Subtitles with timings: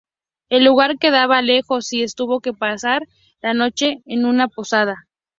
[0.49, 3.03] El lugar quedaba lejos y tuvo que pasar
[3.39, 5.07] la noche en una posada.